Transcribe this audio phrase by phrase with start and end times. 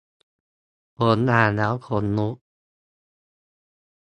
[0.97, 2.37] ผมอ่านแล้วขนลุก